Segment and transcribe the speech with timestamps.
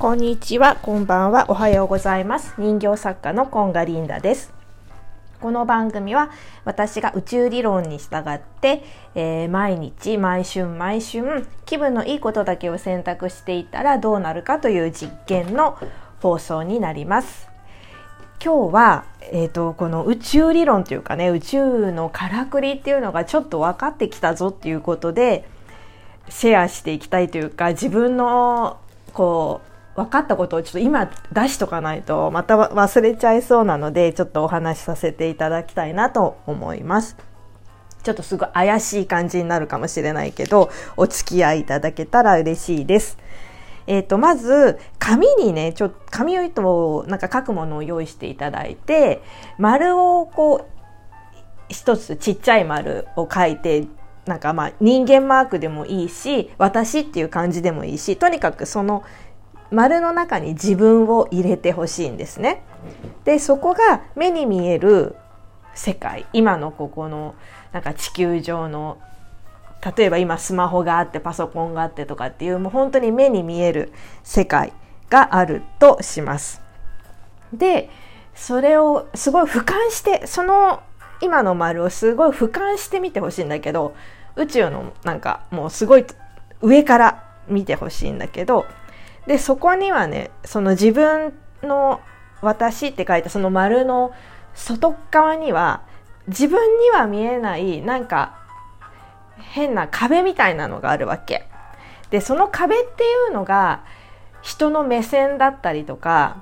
[0.00, 2.54] こんにちは、こんばんは、おはようございます。
[2.56, 4.50] 人形作家のコンガリンダです。
[5.42, 6.30] この番組は
[6.64, 8.82] 私が宇宙理論に従って、
[9.14, 15.76] えー毎日毎春毎春気分のいいことだけを選択していたらどうなるかという実験の
[16.22, 17.50] 放送になります。
[18.42, 25.46] 今日は、えー、とこの宇宙理論というかね宇宙のからくりっていうのがちょっと分かってきたぞっていうことで
[26.30, 28.78] シェアしていきたいというか自分の
[29.12, 29.69] こう
[30.00, 37.16] 分かったことをちょっと今出しとかないとまた忘れちゃいそうなのでちょっとお話しさせていただきたいなと思います。
[38.02, 43.18] ちょっとすごい怪しい感じになるかもしれないけどお付き合いいただけたら嬉しいです。
[43.86, 49.22] えっ、とまず紙にねちょ紙を糸をなんか書くものを用意していただいて
[49.58, 50.80] 丸をこう
[51.68, 53.86] 一つちっちゃい丸を書いて
[54.24, 59.04] なんかまあ人間マークでもいいし私っていう感じでもいいしとにかくその
[59.70, 62.62] 丸の中に自分を入れてほしいんですね。
[63.24, 65.16] でそこが目に見える
[65.74, 67.34] 世界今のここの
[67.72, 68.98] なんか地球上の
[69.96, 74.72] 例えば今スマホがあってパソコンがあってとかっていうもう本当に目に見える世界
[75.08, 76.62] があるとします。
[77.52, 77.90] で
[78.34, 80.80] それをすごい俯瞰してその
[81.20, 83.94] 今の丸をすごい俯瞰してみてほしいんだけど
[84.36, 86.06] 宇宙のなんかもうすごい
[86.62, 88.66] 上から見てほしいんだけど
[89.30, 92.00] でそこにはねその自分の
[92.42, 94.12] 「私」って書いたその丸の
[94.54, 95.82] 外側には
[96.26, 98.40] 自分には見えないなんか
[99.38, 101.46] 変な壁みたいなのがあるわけ。
[102.10, 103.84] でその壁っていうのが
[104.42, 106.38] 人の目線だったりとか、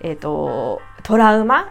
[0.00, 1.70] えー、とトラウマ？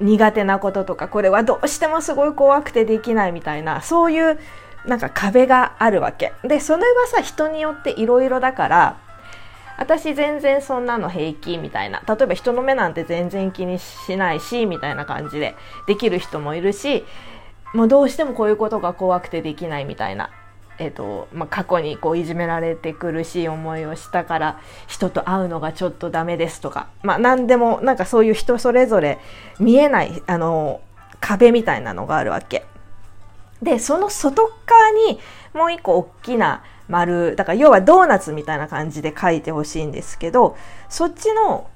[0.00, 4.40] 苦手なこととかこれはどうしてもすごい怖くてできないみたいなそういう
[4.84, 9.05] なんか壁があるわけでそれはさ人によっていろいろだから
[9.78, 12.02] 私全然そんなの平気みたいな。
[12.06, 15.54] 例えば人の目なんて全然気にしないしみたいな感じで
[15.86, 17.04] できる人もいるし
[17.74, 20.30] もうどうしてもこういうことが怖くてできないみたいな、
[20.78, 29.18] えーとまあ、過去にこういじめられて苦しい思いをしたから人と会うのがちょっとダメですとか、まあ、何でもなんかそういう人それぞれ
[29.58, 30.80] 見えないあの
[31.20, 32.64] 壁みたいなのがあるわけ。
[33.62, 35.18] でその外側に
[35.54, 40.56] もう一個大きな丸だから要はドーナツみたいな感じで書いてほしいんですけど
[40.88, 41.68] そっちの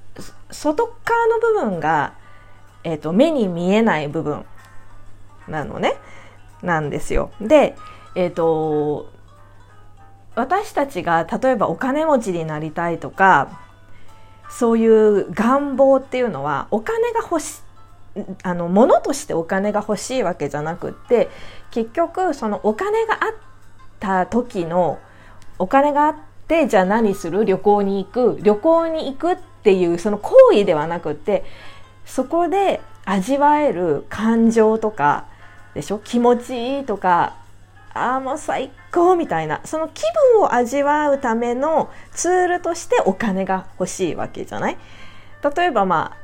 [0.50, 2.14] 外側の部分が、
[2.84, 4.44] えー、と目に見えない部分
[5.48, 5.94] なのね
[6.62, 7.30] なんですよ。
[7.40, 7.76] で
[8.14, 9.08] えっ、と
[10.34, 13.60] 私たちが例えばお金持ちになりたいとか
[14.50, 17.62] そういう願望っていうのはお金が欲し
[18.42, 21.30] あの物としてお金が欲しいわけじゃなくって
[21.70, 23.32] 結局そのお金があっ
[24.00, 24.98] た時の
[25.58, 26.16] お金があっ
[26.48, 27.44] てじゃあ何する？
[27.44, 28.38] 旅行に行く。
[28.42, 31.44] 旅行に行くっていうその行為ではなくって
[32.06, 35.26] そこで味わえる感情とか
[35.74, 35.98] でしょ？
[35.98, 37.36] 気持ちいいとか
[37.94, 39.60] ああもう最高みたいな。
[39.64, 40.02] その気
[40.34, 44.78] 分を味わうためのツールとしてお金が欲しいわけじゃない？
[45.56, 46.20] 例えばまあ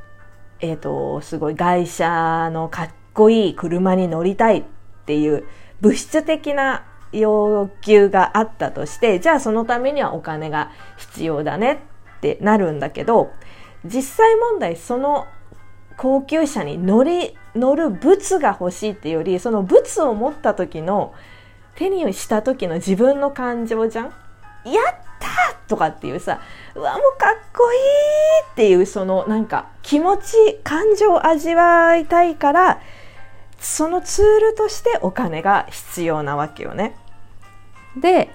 [0.61, 4.65] えーと、すごい外車のかっこいい車に乗りたいっ
[5.05, 5.45] ていう
[5.83, 11.85] 物質的な要求があったとしてじゃあそのためにはお金が必要だね
[12.19, 13.31] ってなるんだけど
[13.85, 15.27] 実際問題その
[15.97, 21.15] 高級車に乗り乗る物が欲しいっていうよりその物を持った時の
[21.75, 24.07] 手にした時の自分の感情じゃん？
[24.07, 24.15] やっ
[25.21, 26.41] たとかっていうさ
[26.75, 27.81] うわもうかっこいい
[28.53, 32.81] っていうそのなんか気持ち感情を味わいたいから
[33.59, 36.97] そのツールとしてお金が必要なわけよね。
[37.97, 38.31] で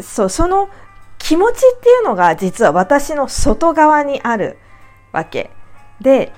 [0.00, 0.68] そうその
[1.18, 4.58] 気持ちっていうのが実は私の外側にある
[5.12, 5.50] わけ
[6.00, 6.32] で、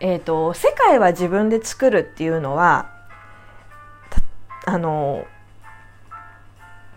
[0.00, 2.90] えーと、世界は自分で作るっていうのは
[4.66, 5.26] あの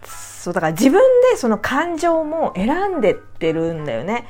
[0.03, 4.27] そうだから自分でその感情も選んでってるんだよね。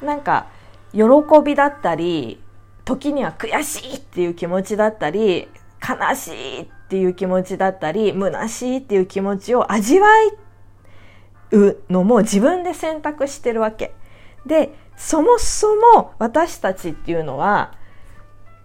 [0.00, 0.46] なんか
[0.92, 1.02] 喜
[1.44, 2.40] びだったり
[2.86, 5.48] 時には悔しいっていう気持ちだったり
[5.86, 10.08] 悲しいっていう気持ちだったり虚しいっていう気持ちを味わ
[11.50, 13.92] うのも自分で選択してるわけ。
[14.46, 17.74] でそもそも私たちっていうのは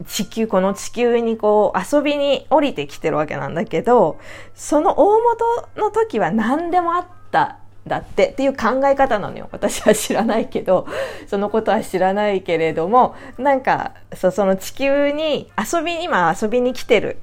[0.08, 4.20] 地球、この地球にこう遊びに降りてきてるわけなんだけど、
[4.56, 9.50] その大元の時は何でもあっただってっていう考え方なのよ。
[9.52, 10.88] 私は知らないけど、
[11.28, 17.18] そのことは知らないけれども、なんか、そその地球に遊び、今遊びに来てる。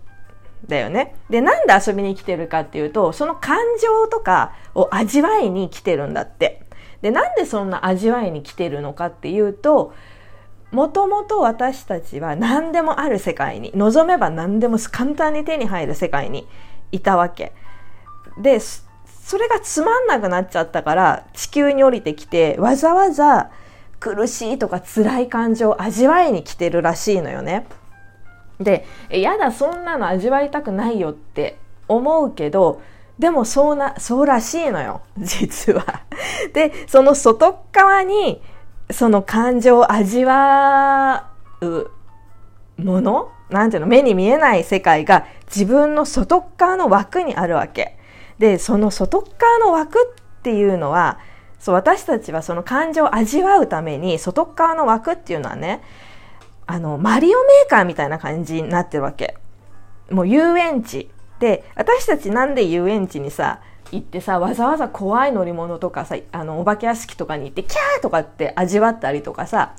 [0.66, 1.14] だよね。
[1.30, 6.62] で、なんで遊びに来てるかっていうと、その感情とかを味わいに来てるんだって。
[7.02, 9.94] でなんでそんな味わいに来てるのかっていうと
[10.70, 16.46] もともと私たちは何でもある世界に望めば何でも簡単に手に入る世界に
[16.92, 17.52] いたわけ
[18.42, 18.60] で
[19.28, 23.50] それがつまんなくなっちゃったから地球に降りてきてわざわざ
[24.00, 27.66] 苦しいとか辛い感情を味わいに来てるらしいのよね。
[28.58, 31.58] で、やだ、そんなの味わいたくないよって
[31.88, 32.80] 思うけど、
[33.18, 35.84] でもそうな、そうらしいのよ、実は。
[36.54, 38.40] で、その外側に、
[38.90, 41.28] その感情を味わ
[41.60, 41.90] う
[42.78, 47.97] ものなんていうの目に見えない世界が自分の外側の枠にあるわけ。
[48.38, 51.18] で、その外側の枠っていうのは、
[51.58, 55.82] そう、私たちはその感情を味わうために、外側の枠っていうのはね、
[56.66, 59.36] あの、マリオメーカーみたいな感じになってるわけ。
[60.10, 61.10] もう遊園地。
[61.40, 69.74] で、私たちなんで遊園地にさ、行ってさ、わざわざ怖い乗り物とかさ、あの、お化け屋敷とかに行って、キャーとかって味わったりとかさ、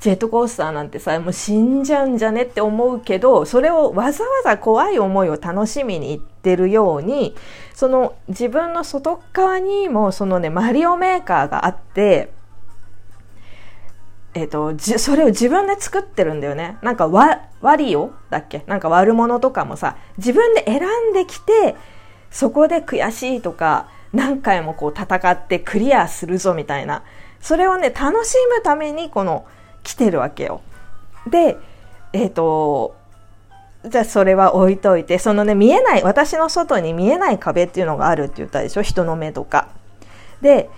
[0.00, 7.34] ジェットコースターなんてさ、もう死んじゃうんじゃねって思うけど、それをわざわざ怖い思いを楽しみに行ってるように、
[7.74, 12.32] その自分の外側にもそのね、マリオメーカーがあって、
[14.34, 16.78] えっ、ー、と、それを自分で作ってるんだよね。
[16.82, 18.62] なんか、わ、ワリオだっけ？
[18.68, 21.74] なんか悪者とかもさ、自分で選んできて、
[22.30, 27.02] そこで悔しいとか、何回もこう戦ってクリアするぞみたいな。
[27.40, 29.46] それをね、楽しむためにこの、
[29.82, 30.60] 来てるわけよ。
[31.26, 31.56] で、
[32.12, 32.94] えっ、ー、と、
[33.88, 38.82] じゃあそれは置いといて、そのね、見えない、私の外に見えない壁っていうのがあるって言ったでしょ？
[38.82, 39.68] 人の目とか。
[40.42, 40.68] で、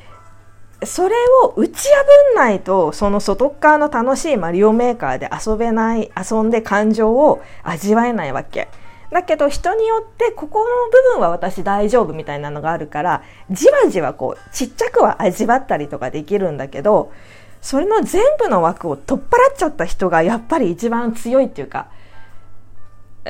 [0.84, 1.14] それ
[1.44, 8.68] を打ち破んないと、その外側の楽しいマリオメーカーで遊べない、遊んで感情を味わえないわけ。
[9.10, 17.12] だけど人によってここの部分は私大丈夫みたいなのがあるから、じわじわこうちっちゃくは味わったりとかできるんだけど、
[17.60, 21.88] それの全部の枠を取っ払っちゃった人がやっぱり一番強いっていうか、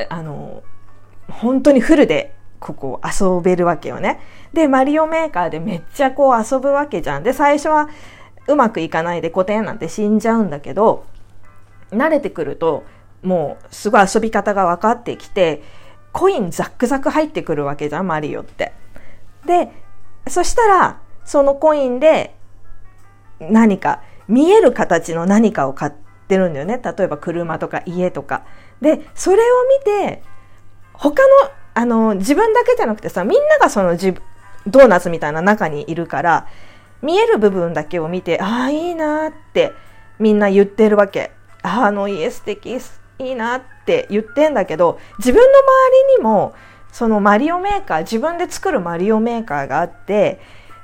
[0.08, 0.62] あの、
[1.30, 4.20] 本当にフルでここ遊べるわけよね。
[4.52, 7.22] で、マリオメーカーでめっちゃこう遊ぶわけじゃん。
[7.22, 7.88] で、最初は
[8.46, 11.04] うまくいかないで固定なんて死んじゃうんだけど、
[11.90, 12.84] 慣れてくると、
[13.22, 15.62] もうすごい遊び方が分かってきて、
[16.12, 18.72] コインザックザク入ってくるわけじゃん、マリオって。
[19.46, 19.70] で、
[20.28, 22.34] そしたら、そのコインで
[23.40, 25.92] 何か、見える形の何かを買っ
[26.28, 26.80] てるんだよね。
[26.82, 28.44] 例えば車とか家とか。
[28.82, 29.38] で、それを
[29.78, 30.22] 見て、
[30.92, 34.14] 他のあの、自分だけじゃなくてさ、みんながそのじ
[34.66, 36.46] ドーナツみたいな中にいるから、
[37.00, 39.72] 見える部分だけを見て、ああ、いいなって
[40.18, 41.32] みんな言ってるわけ。
[41.62, 42.76] ああの家素敵、
[43.18, 45.52] いいなって言ってんだけど、自分の周
[46.10, 46.54] りにも、
[46.92, 50.40] そのマリオメーカー、自分で作るマリオメーカーがあって、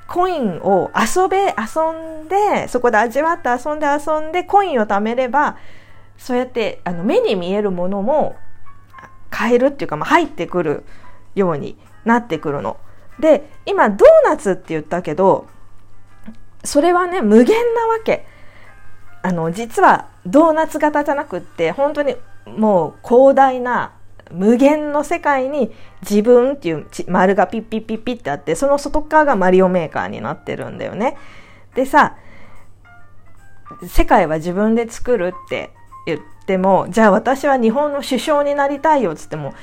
[0.07, 5.57] コインを遊べ、遊んで、そこで味わって遊んで遊んで、コインを貯めれば、
[6.19, 8.35] そうやってあの目に見えるものも
[9.35, 10.83] 変えるっていうか、まあ、入ってくる
[11.33, 12.77] ようになってくるの。
[13.19, 15.47] で、今ドーナツって言ったけど、
[16.63, 18.25] それはね、無限なわけ。
[19.21, 23.93] あの、実はドーナツ型じゃなくって、本当にもう広大な
[24.31, 25.71] 無限の世界に
[26.01, 31.17] 自分っていう丸がピッピッピッピッってあって、その外側がマリオメーカーになってるんだよね。
[31.75, 32.17] でさ、
[33.87, 35.71] 世界は自分で作るって
[36.05, 39.53] 言っても、じゃあ私は日本の首相になりたいよっつっても、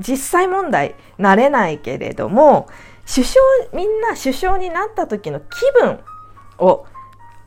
[0.00, 2.68] 実際問題なれないけれども、
[3.06, 3.40] 首相、
[3.72, 5.46] みんな首相になった時の気
[5.80, 6.00] 分
[6.58, 6.86] を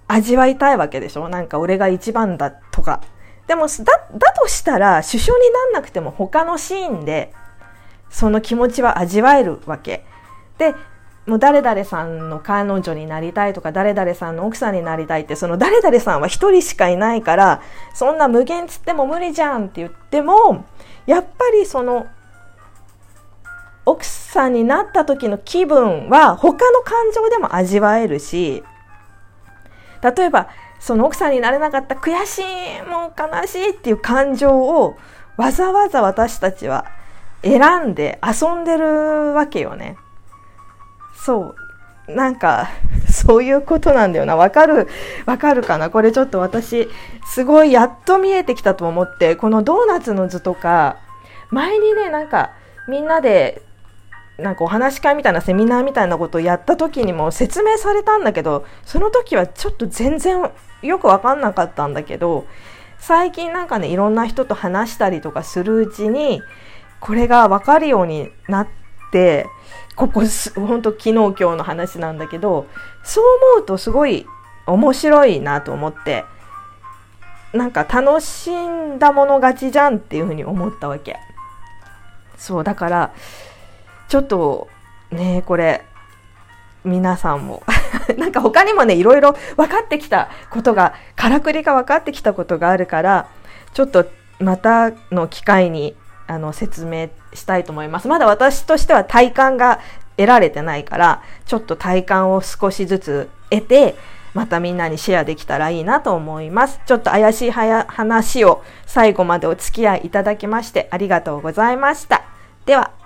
[0.08, 1.28] 味わいたいわけでしょ？
[1.28, 3.02] なんか俺が一番だとか。
[3.48, 3.84] でも、だ、
[4.14, 7.34] だとしたら首相になんなくても他のシーンで
[8.10, 10.06] その気持ちは味わえるわけ。
[10.58, 10.76] で、
[11.30, 17.62] もう誰々さんの彼女になりたいとか、誰々さんの奥さんになりたいって、その誰々さんは一人しかいないから、
[17.94, 20.66] そんな無限つっても無理じゃんって言っても、
[21.06, 22.08] やっぱりその、
[23.86, 28.64] 奥さんになった時の気分は他の感情でも味わえるし、
[30.02, 34.98] 例えば、その奥さんになれなかった悔しい、もう悲しいっていう感情を
[35.38, 36.86] わざわざ私たちは
[37.44, 39.96] 選んで遊んでるわけよね。
[41.26, 41.56] そ
[42.08, 42.14] う。
[42.14, 42.70] なんか、
[43.10, 44.36] そういうことなんだよな。
[44.36, 44.88] わかる、
[45.26, 45.90] わかるかな？
[45.90, 46.90] これちょっと私、
[47.26, 50.98] すごいやっと見えてきたと思って、このドーナツの図とか、
[51.52, 52.52] 前にね、なんか、
[52.88, 53.62] みんなで、
[54.38, 60.50] なんかお話し会みたいなセミナーみたいなことをやった時にも説明されたんだけど、その時はちょっと全然
[60.82, 62.46] よくわかんなかったんだけど、
[62.98, 66.42] 最近なんかね、いろんな人と話したりとかするうちに、
[67.00, 68.68] これがわかるようになっ
[69.10, 69.48] って
[69.96, 72.68] ここす本当昨日今日の話なんだけど
[73.04, 73.26] そう
[73.56, 74.26] 思うとすごい
[74.66, 76.26] 面白いなと思って
[77.54, 81.18] なんか楽しんだもの勝ちじゃんっていうふうに思ったわけ。
[82.38, 83.14] そうだから
[84.08, 84.70] ちょっと
[85.12, 85.84] ねこれ
[86.86, 87.64] 皆さんも
[88.18, 93.28] なんか他にもねいろいろ分かってきたことがからくりが分かってきたことがあるから
[93.74, 94.06] ちょっと
[94.40, 95.96] またの機会に
[96.30, 99.80] あの説明したいと思いますまだ私としては体感が
[100.16, 103.96] 得られてないからちょっと体感を少しずつ得て
[104.36, 106.80] またみんなにシェアできたらいいなと思います。
[106.86, 112.24] ちょっと怪しい話を最後までお付き合いいただきましてありがとうございました。
[112.68, 112.99] では。